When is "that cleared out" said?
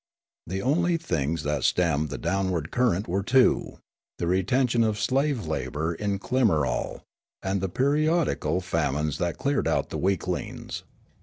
9.19-9.91